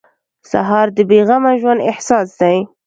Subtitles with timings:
[0.51, 2.57] سهار د بې غمه ژوند احساس دی.